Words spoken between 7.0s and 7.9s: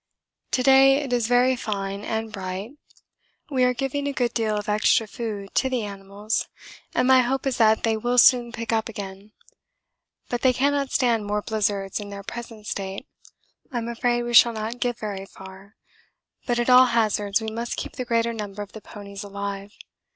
my hope is that